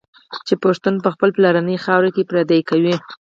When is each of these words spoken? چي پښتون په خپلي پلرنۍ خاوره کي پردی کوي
چي 0.47 0.53
پښتون 0.63 0.95
په 1.03 1.09
خپلي 1.13 1.31
پلرنۍ 1.37 1.77
خاوره 1.85 2.09
کي 2.15 2.23
پردی 2.29 2.61
کوي 2.69 2.95